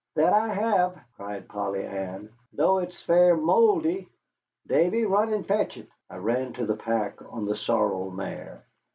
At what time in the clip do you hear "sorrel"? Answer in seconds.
7.55-8.09